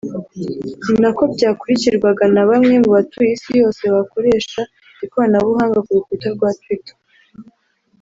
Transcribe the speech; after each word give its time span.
ni 0.83 0.95
nako 1.01 1.23
byakurikirwaga 1.33 2.23
na 2.35 2.43
bamwe 2.49 2.75
mu 2.83 2.89
batuye 2.95 3.31
isi 3.37 3.51
yose 3.61 3.83
bakoresha 3.95 4.61
ikoranabuhanga 5.05 5.79
ku 5.85 5.91
rukuta 5.97 6.27
rwa 6.35 6.49
Twitter 6.61 6.97